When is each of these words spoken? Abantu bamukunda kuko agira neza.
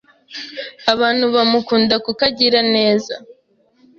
Abantu 0.93 1.25
bamukunda 1.35 1.95
kuko 2.05 2.21
agira 2.29 2.59
neza. 2.75 3.13